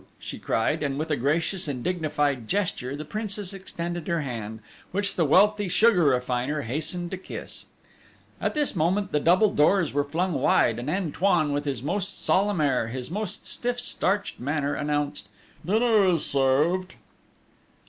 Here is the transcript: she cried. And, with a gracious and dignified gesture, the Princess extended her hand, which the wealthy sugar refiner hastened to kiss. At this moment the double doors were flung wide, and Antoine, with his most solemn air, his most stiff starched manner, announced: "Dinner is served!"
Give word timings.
she 0.17 0.39
cried. 0.39 0.81
And, 0.81 0.97
with 0.97 1.11
a 1.11 1.15
gracious 1.15 1.67
and 1.67 1.83
dignified 1.83 2.47
gesture, 2.47 2.95
the 2.95 3.05
Princess 3.05 3.53
extended 3.53 4.07
her 4.07 4.21
hand, 4.21 4.57
which 4.91 5.15
the 5.15 5.25
wealthy 5.25 5.69
sugar 5.69 6.05
refiner 6.05 6.61
hastened 6.63 7.11
to 7.11 7.17
kiss. 7.17 7.67
At 8.41 8.55
this 8.55 8.75
moment 8.75 9.11
the 9.11 9.19
double 9.19 9.53
doors 9.53 9.93
were 9.93 10.03
flung 10.03 10.33
wide, 10.33 10.79
and 10.79 10.89
Antoine, 10.89 11.53
with 11.53 11.65
his 11.65 11.83
most 11.83 12.19
solemn 12.25 12.61
air, 12.61 12.87
his 12.87 13.11
most 13.11 13.45
stiff 13.45 13.79
starched 13.79 14.39
manner, 14.39 14.73
announced: 14.73 15.27
"Dinner 15.63 16.03
is 16.05 16.25
served!" 16.25 16.95